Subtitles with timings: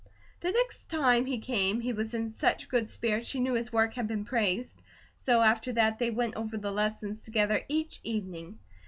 [0.39, 3.93] The next time he came, he was in such good spirits she knew his work
[3.93, 4.81] had been praised,
[5.15, 8.57] so after that they went over the lessons together each evening.